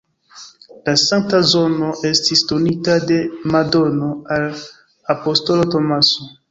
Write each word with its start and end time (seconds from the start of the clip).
La 0.87 0.95
sankta 1.01 1.41
zono 1.49 1.91
estis 2.11 2.43
donita 2.53 2.97
de 3.13 3.21
Madono 3.53 4.13
al 4.39 4.53
apostolo 5.19 5.73
Tomaso. 5.77 6.33